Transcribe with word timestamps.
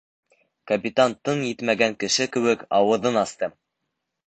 Капитан 0.71 1.13
тын 1.29 1.43
етмәгән 1.49 1.95
кеше 2.05 2.29
кеүек 2.37 2.65
ауыҙын 2.81 3.23
асты. 3.25 3.53